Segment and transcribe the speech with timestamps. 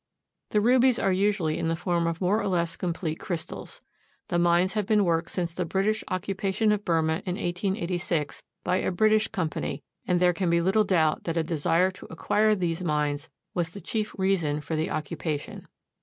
[0.49, 3.83] The rubies are usually in the form of more or less complete crystals.
[4.29, 8.89] The mines have been worked since the British occupation of Burmah in 1886 by a
[8.89, 13.29] British company, and there can be little doubt that a desire to acquire these mines
[13.53, 15.67] was the chief reason for the occupation.